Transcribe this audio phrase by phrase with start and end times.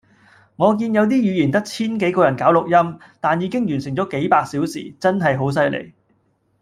[0.55, 5.93] 我見有啲語言得千幾個人搞錄音，但已經完成咗幾百小時，真係好犀利